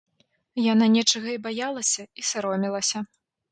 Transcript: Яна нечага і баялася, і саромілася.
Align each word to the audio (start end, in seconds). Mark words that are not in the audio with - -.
Яна 0.73 0.87
нечага 0.95 1.29
і 1.35 1.43
баялася, 1.49 2.09
і 2.23 2.27
саромілася. 2.33 3.07